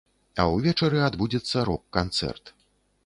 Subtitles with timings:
[0.43, 2.55] А ўвечары адбудзецца рок-канцэрт.